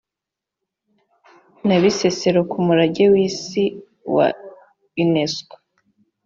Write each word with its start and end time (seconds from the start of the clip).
na 1.67 1.75
bisesero 1.81 2.39
ku 2.49 2.57
murage 2.65 3.05
w’isi 3.13 3.63
wa 4.15 4.27
unesco 5.01 5.55